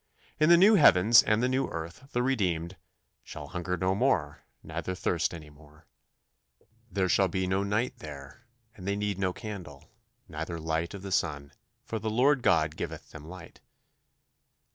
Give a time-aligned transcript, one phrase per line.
[0.39, 2.75] In the new heavens and the new earth the redeemed
[3.23, 5.85] "shall hunger no more, neither thirst any more";
[6.91, 9.91] "There shall be no night there; and they need no candle,
[10.27, 11.51] neither light of the sun;
[11.83, 13.61] for the Lord God giveth them light."